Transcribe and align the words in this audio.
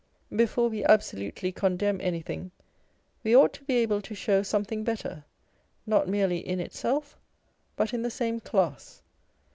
Before 0.35 0.71
wo 0.71 0.81
absolutely 0.89 1.51
condemn 1.51 2.01
anything, 2.01 2.49
we 3.23 3.35
ought 3.35 3.53
to 3.53 3.63
be 3.65 3.75
able 3.75 4.01
to 4.01 4.15
show 4.15 4.41
something 4.41 4.83
better, 4.83 5.25
not 5.85 6.07
merely 6.07 6.39
in 6.39 6.59
itself, 6.59 7.19
but 7.75 7.93
in 7.93 8.01
the 8.01 8.09
same 8.09 8.39
class. 8.39 9.03